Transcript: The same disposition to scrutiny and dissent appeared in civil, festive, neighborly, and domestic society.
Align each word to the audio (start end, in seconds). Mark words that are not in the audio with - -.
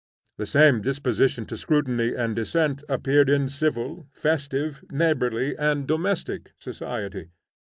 The 0.37 0.47
same 0.47 0.81
disposition 0.81 1.45
to 1.45 1.55
scrutiny 1.55 2.15
and 2.15 2.35
dissent 2.35 2.83
appeared 2.89 3.29
in 3.29 3.49
civil, 3.49 4.07
festive, 4.11 4.83
neighborly, 4.91 5.55
and 5.55 5.85
domestic 5.87 6.53
society. 6.57 7.29